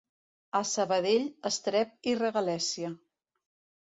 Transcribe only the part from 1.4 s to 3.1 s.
estrep i regalèssia.